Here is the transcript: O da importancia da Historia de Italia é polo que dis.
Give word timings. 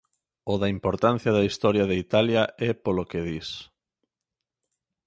O 0.51 0.53
da 0.61 0.67
importancia 0.77 1.31
da 1.33 1.47
Historia 1.49 1.85
de 1.87 1.95
Italia 2.05 2.43
é 2.69 2.71
polo 2.83 3.03
que 3.09 3.19
dis. 3.27 3.47